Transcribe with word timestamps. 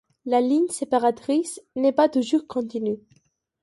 La 0.25 0.41
ligne 0.41 0.67
séparatrice 0.69 1.61
n'est 1.75 1.91
pas 1.91 2.09
toujours 2.09 2.47
continue. 2.47 2.97